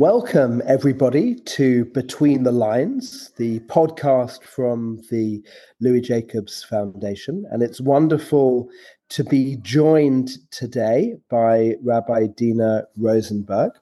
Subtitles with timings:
[0.00, 5.40] Welcome, everybody, to Between the Lines, the podcast from the
[5.80, 7.44] Louis Jacobs Foundation.
[7.50, 8.70] And it's wonderful
[9.10, 13.72] to be joined today by Rabbi Dina Rosenberg.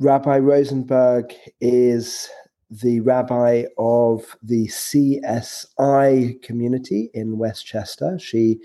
[0.00, 2.30] Rabbi Rosenberg is
[2.70, 8.18] the rabbi of the CSI community in Westchester.
[8.18, 8.60] She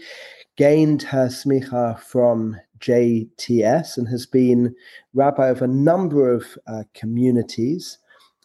[0.56, 4.74] gained her smicha from JTS and has been
[5.14, 7.98] rabbi of a number of uh, communities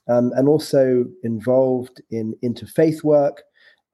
[0.09, 3.43] um, and also involved in interfaith work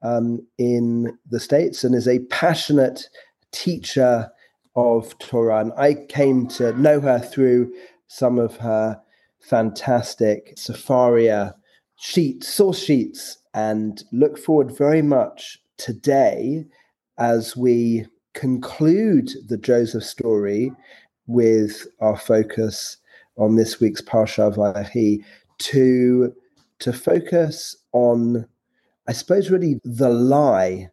[0.01, 3.09] um, in the States and is a passionate
[3.51, 4.27] teacher
[4.75, 5.59] of Torah.
[5.59, 7.71] And I came to know her through
[8.07, 8.99] some of her
[9.39, 11.53] fantastic Sefaria
[11.97, 16.65] sheets, source sheets, and look forward very much today
[17.17, 20.71] as we conclude the Joseph story
[21.25, 22.97] with our focus
[23.37, 25.23] on this week's Parsha Vayechi
[25.59, 26.33] to
[26.79, 28.45] to focus on,
[29.07, 30.89] I suppose, really the lie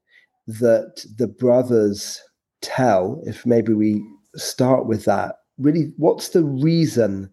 [0.47, 2.23] that the brothers
[2.63, 3.21] tell.
[3.27, 4.03] If maybe we
[4.35, 7.31] start with that, really, what's the reason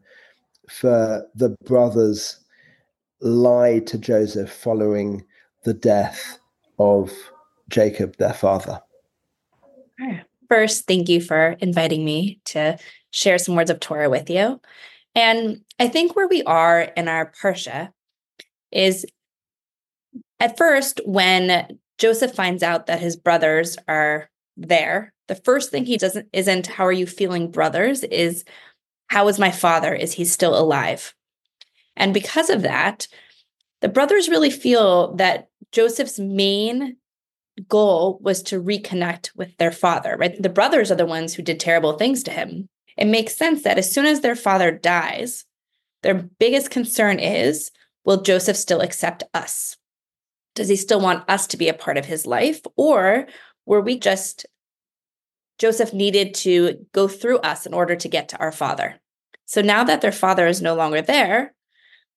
[0.69, 2.39] for the brothers
[3.21, 5.23] lie to Joseph following
[5.63, 6.39] the death
[6.79, 7.11] of
[7.69, 8.81] Jacob, their father?
[10.49, 12.77] First, thank you for inviting me to
[13.11, 14.59] share some words of Torah with you.
[15.15, 17.91] And I think where we are in our Parsha
[18.71, 19.05] is
[20.39, 25.95] at first, when Joseph finds out that his brothers are there, the first thing he
[25.95, 28.43] doesn't isn't how are you feeling, brothers, is
[29.07, 29.95] how is my father?
[29.95, 31.15] Is he still alive?
[31.95, 33.07] And because of that,
[33.79, 36.97] the brothers really feel that Joseph's main
[37.69, 40.35] goal was to reconnect with their father, right?
[40.37, 42.67] The brothers are the ones who did terrible things to him.
[42.97, 45.45] It makes sense that as soon as their father dies,
[46.03, 47.71] their biggest concern is
[48.03, 49.77] will Joseph still accept us?
[50.55, 52.59] Does he still want us to be a part of his life?
[52.75, 53.27] Or
[53.65, 54.45] were we just,
[55.61, 58.99] Joseph needed to go through us in order to get to our father?
[59.45, 61.53] So now that their father is no longer there,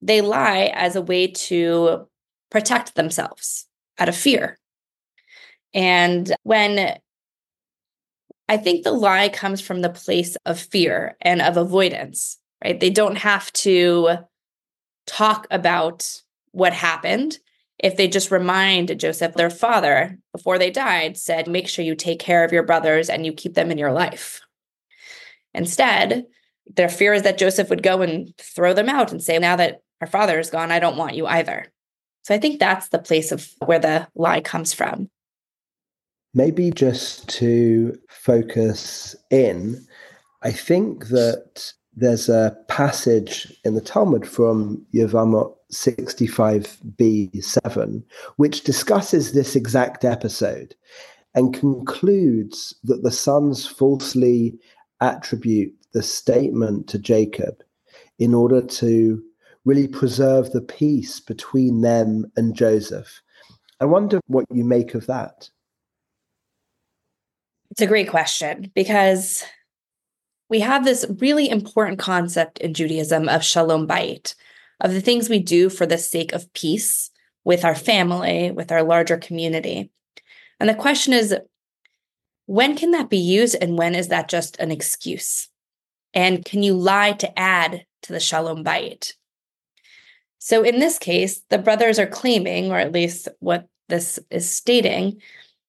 [0.01, 2.09] they lie as a way to
[2.51, 3.67] protect themselves
[3.99, 4.59] out of fear.
[5.75, 6.97] And when
[8.49, 12.81] I think the lie comes from the place of fear and of avoidance, right?
[12.81, 14.21] They don't have to
[15.07, 16.23] talk about
[16.53, 17.39] what happened
[17.79, 22.21] if they just remind Joseph, their father, before they died, said, make sure you take
[22.21, 24.41] care of your brothers and you keep them in your life.
[25.53, 26.27] Instead,
[26.67, 29.83] their fear is that Joseph would go and throw them out and say, now that
[30.01, 31.67] our father is gone, I don't want you either.
[32.23, 35.11] So I think that's the place of where the lie comes from.
[36.33, 39.87] Maybe just to focus in,
[40.43, 48.03] I think that there's a passage in the Talmud from Yevamot 65b7,
[48.37, 50.75] which discusses this exact episode
[51.35, 54.59] and concludes that the sons falsely
[55.01, 57.63] attribute the statement to Jacob
[58.19, 59.23] in order to
[59.65, 63.23] really preserve the peace between them and Joseph.
[63.81, 65.49] I wonder what you make of that.
[67.71, 69.43] It's a great question because
[70.49, 74.35] we have this really important concept in Judaism of shalom bayit,
[74.81, 77.11] of the things we do for the sake of peace
[77.45, 79.91] with our family, with our larger community.
[80.59, 81.35] And the question is,
[82.47, 85.49] when can that be used and when is that just an excuse?
[86.13, 89.15] And can you lie to add to the shalom bayit?
[90.39, 95.21] So in this case, the brothers are claiming, or at least what this is stating,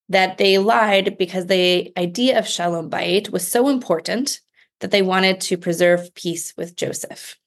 [0.10, 4.42] that they lied because the idea of shalom bayit was so important
[4.82, 7.38] that they wanted to preserve peace with Joseph.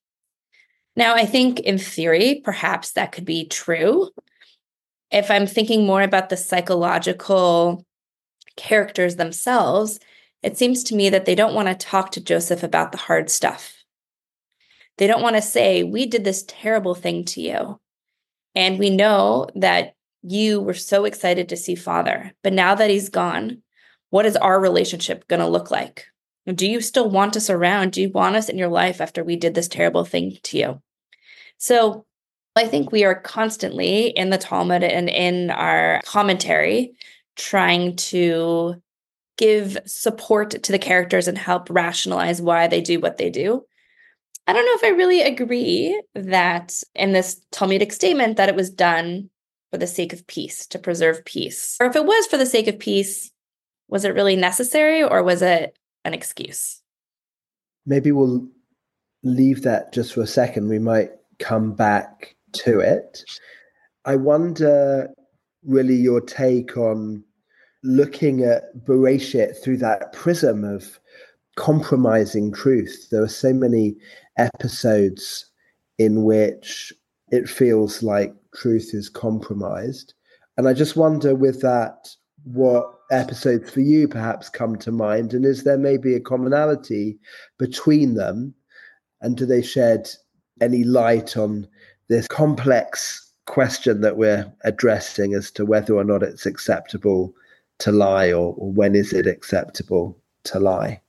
[0.98, 4.10] Now, I think in theory, perhaps that could be true.
[5.12, 7.86] If I'm thinking more about the psychological
[8.56, 10.00] characters themselves,
[10.42, 13.30] it seems to me that they don't want to talk to Joseph about the hard
[13.30, 13.76] stuff.
[14.96, 17.80] They don't want to say, We did this terrible thing to you.
[18.56, 23.08] And we know that you were so excited to see father, but now that he's
[23.08, 23.62] gone,
[24.10, 26.06] what is our relationship going to look like?
[26.52, 27.92] Do you still want us around?
[27.92, 30.82] Do you want us in your life after we did this terrible thing to you?
[31.58, 32.06] So
[32.56, 36.92] I think we are constantly in the Talmud and in our commentary
[37.36, 38.82] trying to
[39.36, 43.64] give support to the characters and help rationalize why they do what they do.
[44.48, 48.70] I don't know if I really agree that in this Talmudic statement that it was
[48.70, 49.30] done
[49.70, 51.76] for the sake of peace, to preserve peace.
[51.78, 53.30] Or if it was for the sake of peace,
[53.88, 56.80] was it really necessary or was it an excuse?
[57.84, 58.48] Maybe we'll
[59.22, 60.68] leave that just for a second.
[60.68, 63.24] We might come back to it.
[64.04, 65.08] I wonder
[65.64, 67.24] really your take on
[67.82, 70.98] looking at Bereshit through that prism of
[71.56, 73.08] compromising truth.
[73.10, 73.96] There are so many
[74.36, 75.46] episodes
[75.98, 76.92] in which
[77.30, 80.14] it feels like truth is compromised.
[80.56, 82.08] And I just wonder with that,
[82.44, 85.34] what episodes for you perhaps come to mind?
[85.34, 87.18] And is there maybe a commonality
[87.58, 88.54] between them?
[89.20, 90.08] And do they shed
[90.60, 91.66] any light on
[92.08, 97.34] this complex question that we're addressing as to whether or not it's acceptable
[97.78, 101.00] to lie or, or when is it acceptable to lie?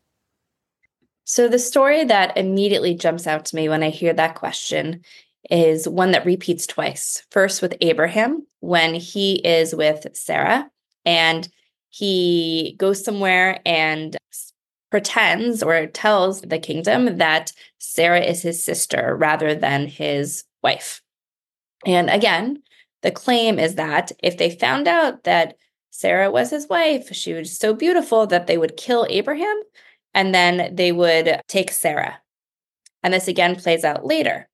[1.26, 5.04] So, the story that immediately jumps out to me when I hear that question
[5.50, 7.24] is one that repeats twice.
[7.30, 10.70] First, with Abraham, when he is with Sarah
[11.06, 11.48] and
[11.90, 14.18] he goes somewhere and
[14.92, 21.02] pretends or tells the kingdom that Sarah is his sister rather than his wife.
[21.86, 22.64] And again,
[23.02, 25.56] the claim is that if they found out that
[25.92, 29.62] Sarah was his wife, she was so beautiful that they would kill Abraham
[30.14, 32.20] and then they would take Sarah.
[33.04, 34.50] And this again plays out later.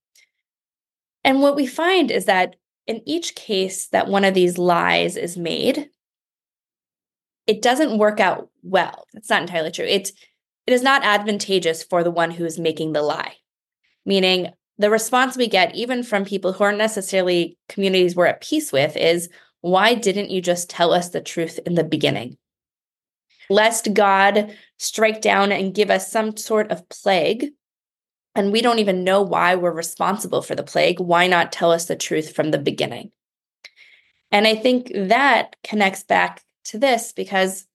[1.24, 2.56] And what we find is that
[2.86, 5.90] in each case that one of these lies is made,
[7.48, 9.06] it doesn't work out well.
[9.14, 9.86] It's not entirely true.
[9.86, 10.12] It,
[10.66, 13.36] it is not advantageous for the one who is making the lie,
[14.06, 18.72] meaning the response we get, even from people who aren't necessarily communities we're at peace
[18.72, 19.30] with, is
[19.62, 22.38] why didn't you just tell us the truth in the beginning?
[23.50, 27.52] Lest God strike down and give us some sort of plague,
[28.34, 31.86] and we don't even know why we're responsible for the plague, why not tell us
[31.86, 33.12] the truth from the beginning?
[34.32, 37.66] And I think that connects back to this because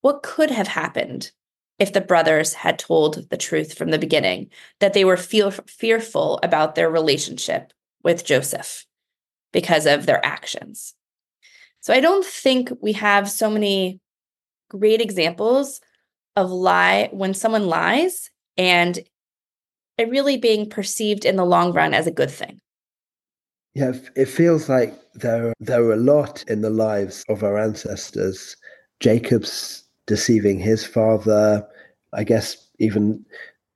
[0.00, 1.30] what could have happened
[1.78, 4.50] if the brothers had told the truth from the beginning
[4.80, 7.72] that they were feel, fearful about their relationship
[8.02, 8.84] with Joseph
[9.52, 10.94] because of their actions.
[11.80, 14.00] So I don't think we have so many
[14.68, 15.80] great examples
[16.36, 18.98] of lie when someone lies and
[19.98, 22.60] it really being perceived in the long run as a good thing.
[23.74, 28.56] Yeah, it feels like there there were a lot in the lives of our ancestors.
[29.00, 31.66] Jacob's deceiving his father,
[32.12, 33.24] I guess even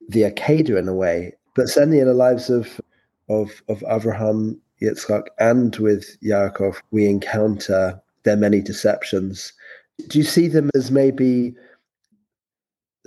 [0.08, 2.80] the Akedah in a way, but certainly in the lives of
[3.28, 9.52] of of Abraham, Yitzchak, and with Yaakov, we encounter their many deceptions.
[10.06, 11.56] Do you see them as maybe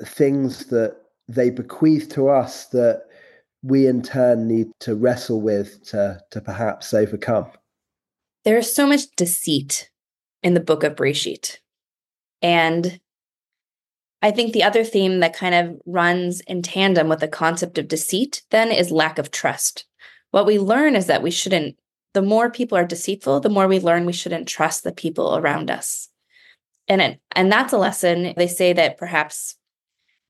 [0.04, 0.98] things that
[1.30, 3.06] they bequeath to us that
[3.64, 7.48] we in turn need to wrestle with to, to perhaps overcome?
[8.44, 9.90] There is so much deceit
[10.42, 11.58] in the book of Breshit.
[12.42, 13.00] And
[14.22, 17.88] I think the other theme that kind of runs in tandem with the concept of
[17.88, 19.86] deceit then is lack of trust.
[20.32, 21.78] What we learn is that we shouldn't,
[22.14, 25.70] the more people are deceitful, the more we learn we shouldn't trust the people around
[25.70, 26.10] us.
[26.88, 28.34] And it, and that's a lesson.
[28.36, 29.56] They say that perhaps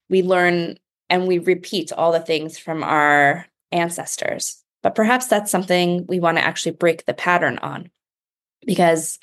[0.10, 0.78] we learn
[1.12, 4.64] and we repeat all the things from our ancestors.
[4.82, 7.92] But perhaps that's something we want to actually break the pattern on
[8.66, 9.20] because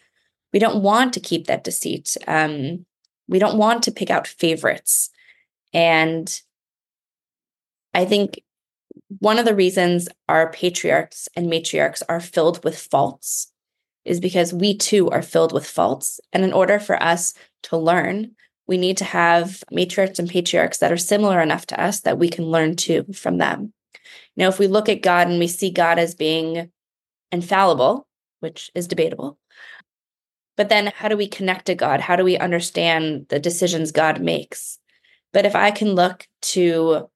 [0.52, 2.16] we don't want to keep that deceit.
[2.26, 2.84] Um,
[3.26, 5.08] we don't want to pick out favorites.
[5.72, 6.30] And
[7.94, 8.42] I think
[9.18, 13.50] one of the reasons our patriarchs and matriarchs are filled with faults
[14.04, 16.20] is because we too are filled with faults.
[16.34, 17.32] And in order for us
[17.64, 18.32] to learn,
[18.68, 22.28] we need to have matriarchs and patriarchs that are similar enough to us that we
[22.28, 23.72] can learn too from them.
[24.36, 26.70] Know, if we look at God and we see God as being
[27.32, 28.06] infallible,
[28.38, 29.36] which is debatable,
[30.56, 32.00] but then how do we connect to God?
[32.00, 34.78] How do we understand the decisions God makes?
[35.32, 37.10] But if I can look to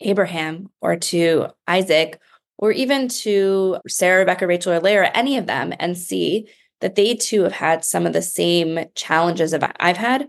[0.00, 2.20] Abraham or to Isaac
[2.56, 6.48] or even to Sarah, Rebecca, Rachel, or Leah, any of them, and see
[6.80, 10.28] that they too have had some of the same challenges that I've had,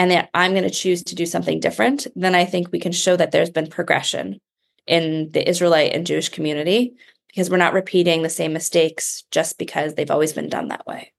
[0.00, 2.90] and that I'm going to choose to do something different, then I think we can
[2.90, 4.40] show that there's been progression
[4.86, 6.94] in the Israelite and Jewish community
[7.28, 11.12] because we're not repeating the same mistakes just because they've always been done that way.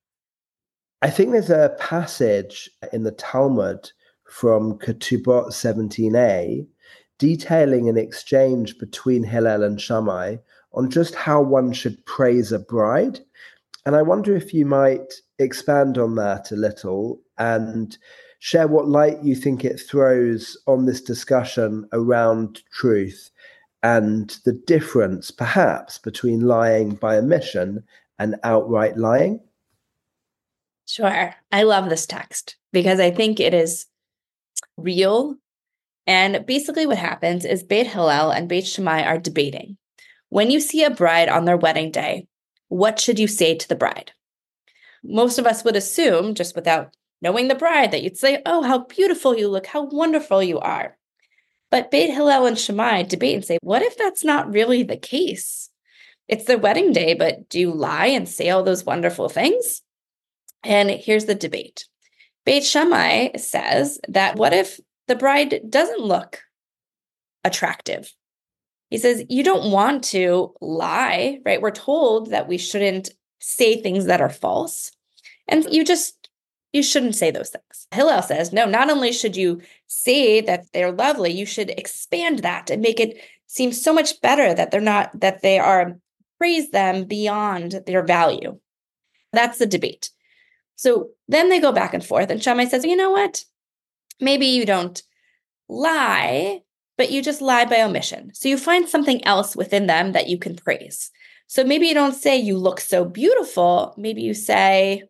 [1.03, 3.91] I think there's a passage in the Talmud
[4.25, 6.65] from Ketubot 17a
[7.19, 10.38] detailing an exchange between Hillel and Shammai
[10.73, 13.19] on just how one should praise a bride.
[13.85, 17.95] And I wonder if you might expand on that a little and
[18.41, 23.29] share what light you think it throws on this discussion around truth
[23.83, 27.83] and the difference, perhaps, between lying by omission
[28.17, 29.39] and outright lying?
[30.88, 31.36] Sure.
[31.51, 33.86] I love this text because I think it is
[34.75, 35.36] real.
[36.07, 39.77] And basically, what happens is Beit Hillel and Beit Shammai are debating.
[40.29, 42.25] When you see a bride on their wedding day,
[42.69, 44.13] what should you say to the bride?
[45.03, 48.79] Most of us would assume, just without knowing the bride, that you'd say, Oh, how
[48.85, 50.97] beautiful you look, how wonderful you are.
[51.69, 55.69] But Beit Hillel and Shammai debate and say, What if that's not really the case?
[56.27, 59.81] It's their wedding day, but do you lie and say all those wonderful things?
[60.63, 61.87] And here's the debate.
[62.45, 66.41] Beit Shammai says that what if the bride doesn't look
[67.43, 68.13] attractive?
[68.89, 71.61] He says, you don't want to lie, right?
[71.61, 73.09] We're told that we shouldn't
[73.39, 74.91] say things that are false.
[75.47, 76.20] And you just,
[76.73, 77.87] you shouldn't say those things.
[77.91, 82.69] Hillel says, no, not only should you say that they're lovely, you should expand that
[82.69, 85.97] and make it seem so much better that they're not, that they are,
[86.37, 88.57] praise them beyond their value.
[89.33, 90.09] That's the debate.
[90.75, 93.43] So then they go back and forth, and Shammai says, you know what?
[94.19, 95.01] Maybe you don't
[95.69, 96.61] lie,
[96.97, 98.33] but you just lie by omission.
[98.33, 101.11] So you find something else within them that you can praise.
[101.47, 103.93] So maybe you don't say you look so beautiful.
[103.97, 105.03] Maybe you say,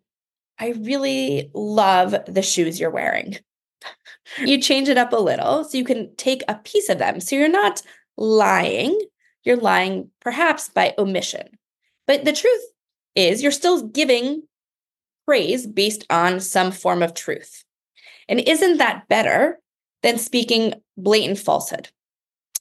[0.62, 3.38] I really love the shoes you're wearing.
[4.38, 7.20] you change it up a little so you can take a piece of them.
[7.20, 7.82] So you're not
[8.16, 8.98] lying,
[9.44, 11.58] you're lying perhaps by omission.
[12.06, 12.62] But the truth
[13.16, 14.44] is, you're still giving
[15.26, 17.64] praise based on some form of truth.
[18.30, 19.60] And isn't that better
[20.04, 21.90] than speaking blatant falsehood?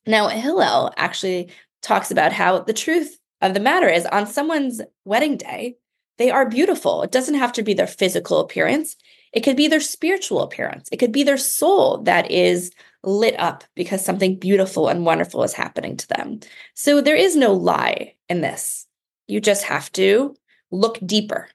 [0.06, 1.50] Now, Hillel actually
[1.82, 5.76] talks about how the truth of the matter is on someone's wedding day,
[6.20, 7.02] they are beautiful.
[7.02, 8.94] It doesn't have to be their physical appearance,
[9.32, 12.70] it could be their spiritual appearance, it could be their soul that is
[13.02, 16.38] lit up because something beautiful and wonderful is happening to them.
[16.74, 18.86] So there is no lie in this.
[19.26, 20.36] You just have to
[20.70, 21.48] look deeper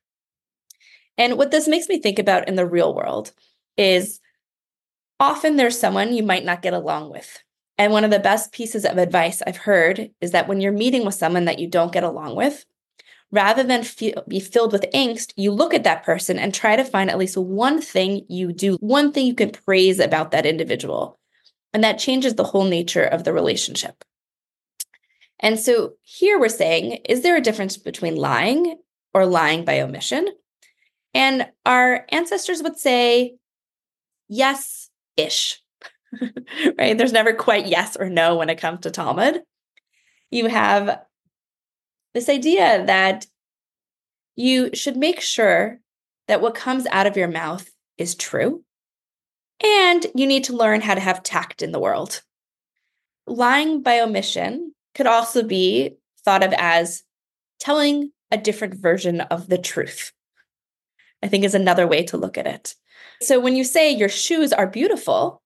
[1.18, 3.32] and what this makes me think about in the real world
[3.78, 4.20] is
[5.20, 7.42] often there's someone you might not get along with.
[7.78, 11.06] And one of the best pieces of advice I've heard is that when you're meeting
[11.06, 12.66] with someone that you don't get along with,
[13.32, 16.84] rather than feel, be filled with angst, you look at that person and try to
[16.84, 21.20] find at least one thing you do, one thing you can praise about that individual.
[21.74, 24.06] And that changes the whole nature of the relationship.
[25.40, 28.78] And so here we're saying, is there a difference between lying
[29.14, 30.28] or lying by omission?
[31.14, 33.36] And our ancestors would say,
[34.28, 35.62] yes ish,
[36.78, 36.98] right?
[36.98, 39.42] There's never quite yes or no when it comes to Talmud.
[40.32, 41.00] You have
[42.16, 43.28] this idea that
[44.38, 45.80] you should make sure
[46.28, 48.64] that what comes out of your mouth is true.
[49.62, 52.24] And you need to learn how to have tact in the world.
[53.28, 57.04] Lying by omission could also be thought of as
[57.60, 60.14] telling a different version of the truth.
[61.22, 62.76] I think is another way to look at it.
[63.22, 65.42] So when you say your shoes are beautiful,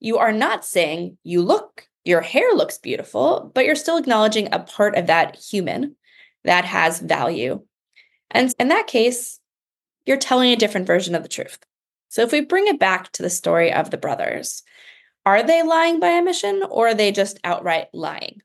[0.00, 4.60] you are not saying you look, your hair looks beautiful, but you're still acknowledging a
[4.60, 5.96] part of that human
[6.44, 7.62] that has value.
[8.30, 9.38] And in that case,
[10.04, 11.58] you're telling a different version of the truth.
[12.08, 14.62] So if we bring it back to the story of the brothers,
[15.24, 18.42] are they lying by omission or are they just outright lying?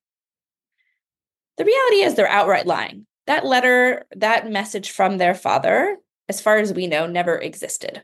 [1.57, 3.07] The reality is they're outright lying.
[3.25, 5.97] That letter, that message from their father
[6.29, 8.03] as far as we know, never existed.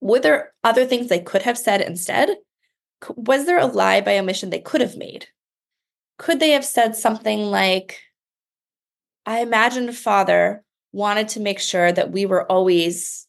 [0.00, 2.36] Were there other things they could have said instead?
[3.16, 5.28] Was there a lie by omission they could have made?
[6.18, 8.00] Could they have said something like,
[9.26, 13.26] I imagine father wanted to make sure that we were always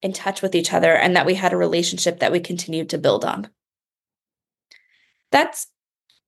[0.00, 2.98] in touch with each other and that we had a relationship that we continued to
[2.98, 3.48] build on.
[5.30, 5.68] That's,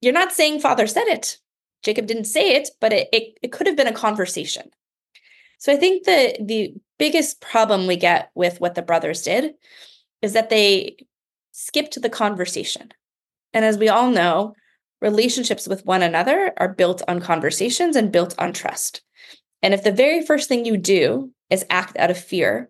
[0.01, 1.39] you're not saying father said it.
[1.83, 4.69] Jacob didn't say it, but it, it, it could have been a conversation.
[5.57, 9.53] So I think the the biggest problem we get with what the brothers did
[10.21, 10.97] is that they
[11.57, 12.91] skipped the conversation.
[13.53, 14.55] And as we all know,
[15.01, 19.01] relationships with one another are built on conversations and built on trust.
[19.61, 22.69] And if the very first thing you do is act out of fear,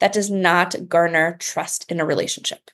[0.00, 2.70] that does not garner trust in a relationship.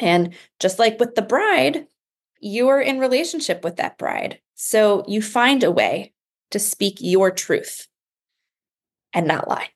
[0.00, 1.86] And just like with the bride,
[2.40, 4.40] you are in relationship with that bride.
[4.54, 6.14] So you find a way
[6.52, 7.86] to speak your truth
[9.12, 9.68] and not lie.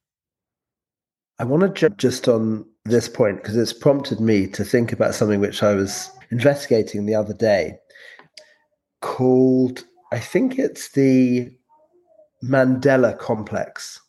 [1.39, 5.15] I want to jump just on this point because it's prompted me to think about
[5.15, 7.79] something which I was investigating the other day
[9.01, 11.51] called, I think it's the
[12.43, 14.01] Mandela complex.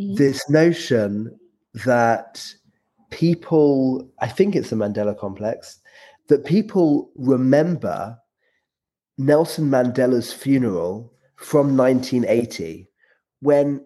[0.00, 0.14] Mm-hmm.
[0.14, 1.38] This notion
[1.74, 2.44] that
[3.10, 5.80] people, I think it's the Mandela complex,
[6.28, 8.16] that people remember
[9.18, 12.88] Nelson Mandela's funeral from 1980
[13.40, 13.84] when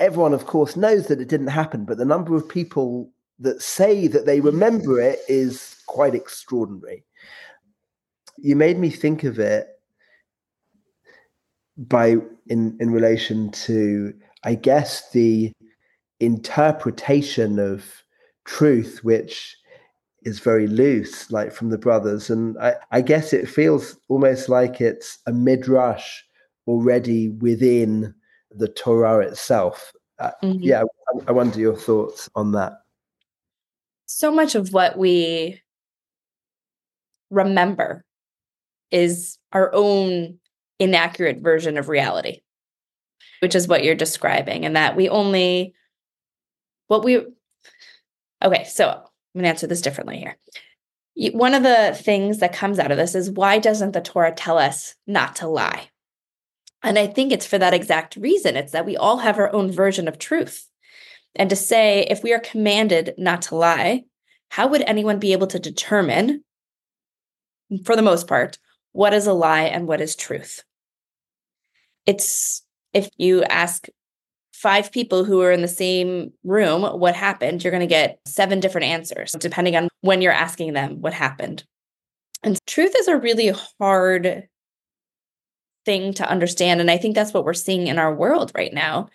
[0.00, 4.06] everyone, of course, knows that it didn't happen, but the number of people that say
[4.06, 7.04] that they remember it is quite extraordinary.
[8.38, 9.68] You made me think of it
[11.76, 12.16] by
[12.48, 14.14] in in relation to,
[14.44, 15.52] I guess, the
[16.20, 17.84] interpretation of
[18.44, 19.56] truth, which
[20.22, 22.30] is very loose, like from the brothers.
[22.30, 26.22] And I, I guess it feels almost like it's a midrash
[26.66, 28.14] already within
[28.50, 29.92] the Torah itself.
[30.18, 30.58] Uh, mm-hmm.
[30.60, 32.80] Yeah, I, I wonder your thoughts on that.
[34.16, 35.60] So much of what we
[37.28, 38.02] remember
[38.90, 40.38] is our own
[40.78, 42.40] inaccurate version of reality,
[43.40, 45.74] which is what you're describing, and that we only
[46.86, 47.26] what we
[48.42, 49.02] okay so i'm
[49.34, 50.38] going to answer this differently here.
[51.34, 54.56] One of the things that comes out of this is why doesn't the torah tell
[54.56, 55.90] us not to lie?
[56.82, 58.56] And i think it's for that exact reason.
[58.56, 60.70] It's that we all have our own version of truth
[61.38, 64.02] and to say if we are commanded not to lie
[64.48, 66.42] how would anyone be able to determine
[67.84, 68.58] for the most part
[68.92, 70.64] what is a lie and what is truth
[72.06, 72.62] it's
[72.92, 73.88] if you ask
[74.56, 78.58] five people who are in the same room what happened, you're going to get seven
[78.58, 81.62] different answers, depending on when you're asking them what happened.
[82.42, 84.48] And truth is a really hard
[85.84, 86.80] thing to understand.
[86.80, 89.08] And I think that's what we're seeing in our world right now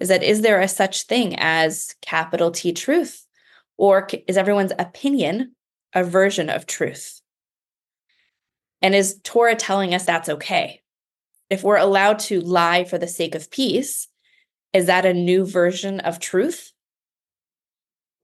[0.00, 3.26] is that is there a such thing as capital T truth?
[3.76, 5.54] Or is everyone's opinion
[5.94, 7.20] a version of truth?
[8.82, 10.82] And is Torah telling us that's okay?
[11.50, 14.08] If we're allowed to lie for the sake of peace,
[14.72, 16.72] is that a new version of truth?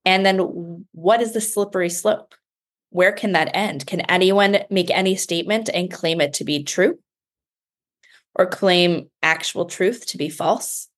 [0.05, 2.35] And then what is the slippery slope?
[2.91, 3.87] Where can that end?
[3.87, 6.99] Can anyone make any statement and claim it to be true?
[8.35, 10.89] Or claim actual truth to be false?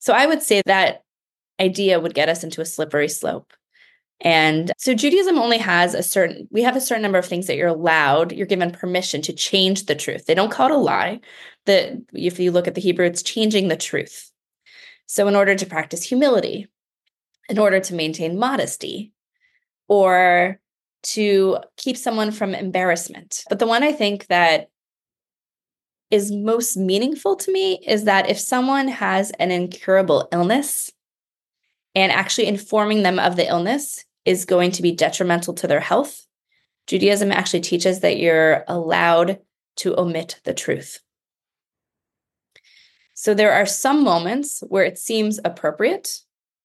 [0.00, 1.04] So I would say that
[1.60, 3.52] idea would get us into a slippery slope.
[4.22, 7.56] And so Judaism only has a certain, we have a certain number of things that
[7.56, 10.26] you're allowed, you're given permission to change the truth.
[10.26, 11.20] They don't call it a lie.
[11.66, 14.30] That if you look at the Hebrew, it's changing the truth.
[15.06, 16.68] So, in order to practice humility,
[17.48, 19.12] in order to maintain modesty,
[19.88, 20.60] or
[21.02, 23.44] to keep someone from embarrassment.
[23.48, 24.68] But the one I think that
[26.10, 30.90] is most meaningful to me is that if someone has an incurable illness
[31.94, 36.26] and actually informing them of the illness is going to be detrimental to their health,
[36.86, 39.38] Judaism actually teaches that you're allowed
[39.76, 41.00] to omit the truth.
[43.14, 46.20] So there are some moments where it seems appropriate,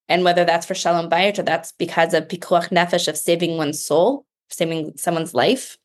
[0.07, 3.83] and whether that's for shalom bayit or that's because of pikuach nefesh of saving one's
[3.83, 5.77] soul, saving someone's life,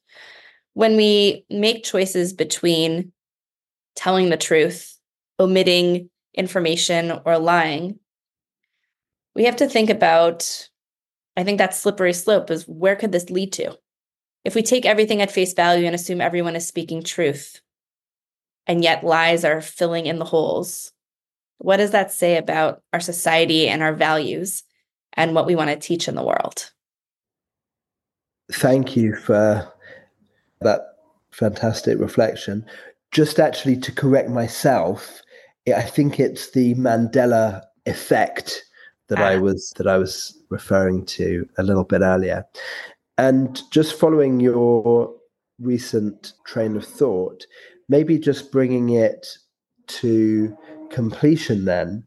[0.75, 3.13] when we make choices between
[3.95, 4.97] telling the truth,
[5.39, 7.99] omitting information, or lying,
[9.35, 10.69] we have to think about.
[11.37, 13.79] I think that slippery slope is where could this lead to?
[14.45, 17.61] If we take everything at face value and assume everyone is speaking truth,
[18.67, 20.93] and yet lies are filling in the holes.
[21.59, 24.63] What does that say about our society and our values
[25.15, 26.71] and what we want to teach in the world?
[28.53, 29.71] Thank you for
[30.61, 30.81] that
[31.31, 32.65] fantastic reflection.
[33.13, 35.23] Just actually to correct myself,
[35.75, 38.65] I think it's the Mandela effect
[39.09, 39.25] that ah.
[39.25, 42.45] I was that I was referring to a little bit earlier.
[43.19, 45.15] And just following your
[45.59, 47.45] recent train of thought,
[47.89, 49.27] maybe just bringing it
[49.89, 50.57] to
[50.91, 52.05] completion then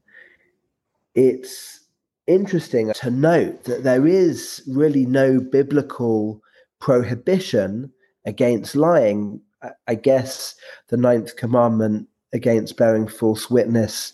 [1.15, 1.81] it's
[2.27, 6.41] interesting to note that there is really no biblical
[6.79, 7.91] prohibition
[8.25, 9.41] against lying
[9.87, 10.55] i guess
[10.89, 14.13] the ninth commandment against bearing false witness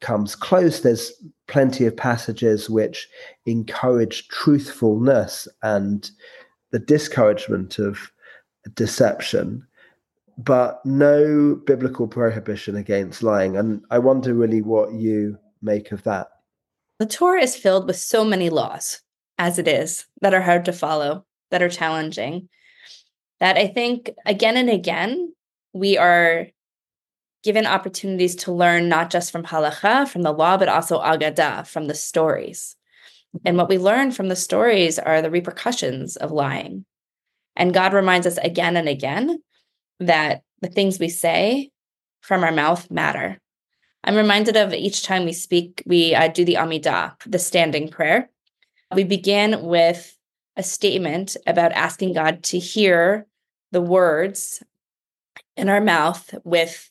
[0.00, 1.12] comes close there's
[1.48, 3.08] plenty of passages which
[3.46, 6.10] encourage truthfulness and
[6.70, 8.12] the discouragement of
[8.74, 9.66] deception
[10.38, 13.56] but no biblical prohibition against lying.
[13.56, 16.28] And I wonder really what you make of that.
[16.98, 19.00] The Torah is filled with so many laws,
[19.36, 22.48] as it is, that are hard to follow, that are challenging,
[23.40, 25.32] that I think again and again,
[25.72, 26.48] we are
[27.44, 31.86] given opportunities to learn not just from halacha, from the law, but also agada, from
[31.86, 32.76] the stories.
[33.44, 36.84] And what we learn from the stories are the repercussions of lying.
[37.54, 39.42] And God reminds us again and again
[40.00, 41.70] that the things we say
[42.20, 43.38] from our mouth matter.
[44.04, 48.30] I'm reminded of each time we speak, we uh, do the Amidah, the standing prayer.
[48.94, 50.16] We begin with
[50.58, 53.26] a statement about asking God to hear
[53.70, 54.62] the words
[55.56, 56.90] in our mouth with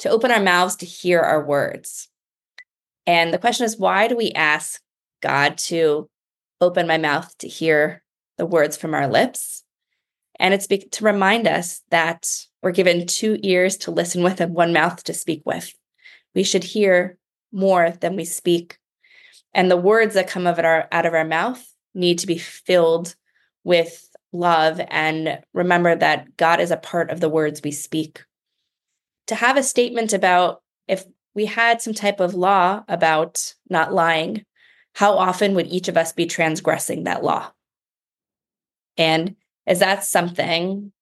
[0.00, 2.08] to open our mouths to hear our words.
[3.06, 4.82] And the question is, why do we ask
[5.22, 6.10] God to
[6.60, 8.02] open my mouth to hear
[8.36, 9.62] the words from our lips?
[10.40, 12.28] And it's be- to remind us that
[12.62, 15.72] we're given two ears to listen with and one mouth to speak with.
[16.34, 17.16] We should hear
[17.52, 18.78] more than we speak.
[19.52, 23.14] And the words that come of our, out of our mouth need to be filled
[23.62, 28.24] with love and remember that God is a part of the words we speak.
[29.28, 31.04] To have a statement about if
[31.34, 34.44] we had some type of law about not lying,
[34.94, 37.50] how often would each of us be transgressing that law?
[38.96, 40.92] And is that something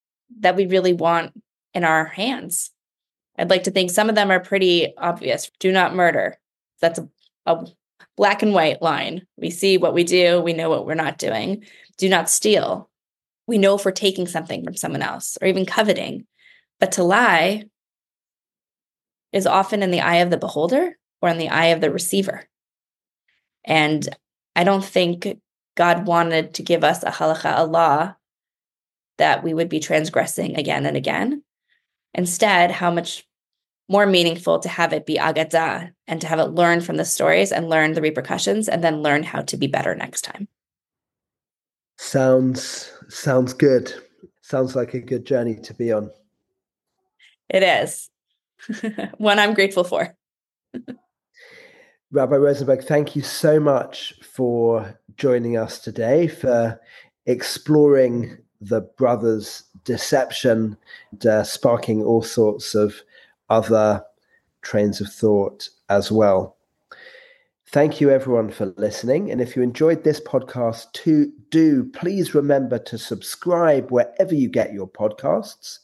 [0.41, 1.33] that we really want
[1.75, 2.71] in our hands?
[3.37, 5.51] I'd like to think some of them are pretty obvious.
[5.59, 6.39] Do not murder.
[6.81, 7.09] That's a,
[7.47, 7.67] a
[8.17, 9.27] black and white line.
[9.37, 11.65] We see what we do, we know what we're not doing.
[11.99, 12.91] Do not steal.
[13.47, 16.27] We know if we're taking something from someone else or even coveting.
[16.81, 17.65] But to lie
[19.33, 22.49] is often in the eye of the beholder or in the eye of the receiver.
[23.65, 24.09] And
[24.55, 25.39] I don't think
[25.77, 28.15] God wanted to give us a halacha, a law
[29.19, 31.43] that we would be transgressing again and again.
[32.15, 33.25] Instead, how much
[33.89, 37.53] more meaningful to have it be agada and to have it learn from the stories
[37.53, 40.49] and learn the repercussions and then learn how to be better next time.
[41.99, 43.93] Sounds sounds good.
[44.41, 46.11] Sounds like a good journey to be on.
[47.49, 48.11] It is.
[49.19, 50.17] One I'm grateful for.
[52.13, 56.79] Rabbi Rosenberg, thank you so much for joining us today, for
[57.25, 60.77] exploring the brothers' deception,
[61.13, 62.95] and, uh, sparking all sorts of
[63.53, 64.03] other
[64.63, 66.57] trains of thought as well.
[67.69, 69.31] Thank you, everyone, for listening.
[69.31, 74.73] And if you enjoyed this podcast, to do please remember to subscribe wherever you get
[74.73, 75.79] your podcasts.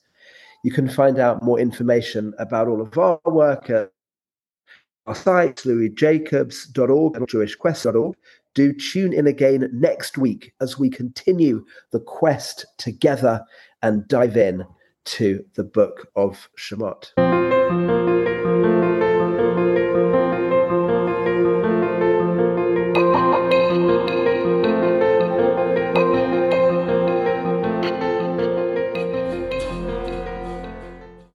[0.65, 3.93] You can find out more information about all of our work at
[5.07, 8.17] our site, louisjacobs.org and jewishquest.org
[8.55, 13.41] do tune in again next week as we continue the quest together
[13.83, 14.67] and dive in
[15.05, 18.98] to the book of Shemot thank you